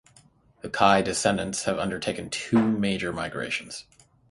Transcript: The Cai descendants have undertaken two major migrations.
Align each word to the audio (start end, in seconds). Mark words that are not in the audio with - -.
The 0.63 0.69
Cai 0.71 1.03
descendants 1.03 1.65
have 1.65 1.77
undertaken 1.77 2.31
two 2.31 2.57
major 2.71 3.13
migrations. 3.13 3.85